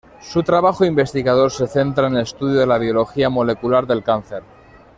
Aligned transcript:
Su 0.19 0.41
trabajo 0.41 0.83
investigador 0.83 1.51
se 1.51 1.67
centra 1.67 2.07
en 2.07 2.15
el 2.15 2.23
estudio 2.23 2.59
de 2.59 2.65
la 2.65 2.79
biología 2.79 3.29
molecular 3.29 3.85
del 3.85 4.03
cáncer. 4.03 4.41